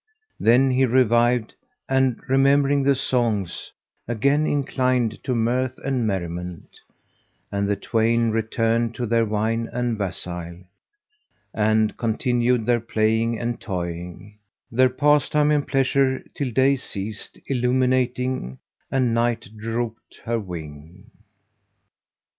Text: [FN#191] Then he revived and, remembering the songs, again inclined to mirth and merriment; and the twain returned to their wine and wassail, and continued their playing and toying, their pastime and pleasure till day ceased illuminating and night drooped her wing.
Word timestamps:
[FN#191] 0.41 0.45
Then 0.47 0.71
he 0.71 0.85
revived 0.87 1.55
and, 1.87 2.19
remembering 2.27 2.81
the 2.81 2.95
songs, 2.95 3.71
again 4.07 4.47
inclined 4.47 5.23
to 5.23 5.35
mirth 5.35 5.77
and 5.85 6.07
merriment; 6.07 6.79
and 7.51 7.69
the 7.69 7.75
twain 7.75 8.31
returned 8.31 8.95
to 8.95 9.05
their 9.05 9.25
wine 9.25 9.69
and 9.71 9.99
wassail, 9.99 10.63
and 11.53 11.95
continued 11.97 12.65
their 12.65 12.79
playing 12.81 13.37
and 13.37 13.61
toying, 13.61 14.39
their 14.71 14.89
pastime 14.89 15.51
and 15.51 15.67
pleasure 15.67 16.23
till 16.33 16.49
day 16.49 16.75
ceased 16.77 17.37
illuminating 17.45 18.57
and 18.89 19.13
night 19.13 19.49
drooped 19.55 20.19
her 20.25 20.39
wing. 20.39 21.11